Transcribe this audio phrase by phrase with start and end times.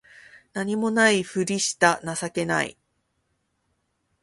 [0.53, 2.75] 何も無いふりした情けない